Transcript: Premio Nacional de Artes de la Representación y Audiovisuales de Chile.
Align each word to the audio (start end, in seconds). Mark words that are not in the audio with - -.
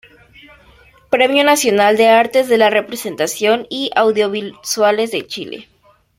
Premio 1.11 1.43
Nacional 1.43 1.95
de 1.95 2.07
Artes 2.09 2.47
de 2.47 2.57
la 2.57 2.71
Representación 2.71 3.67
y 3.69 3.91
Audiovisuales 3.95 5.11
de 5.11 5.27
Chile. 5.27 5.67